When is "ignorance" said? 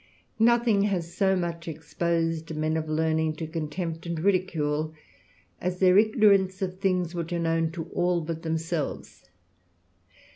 5.99-6.63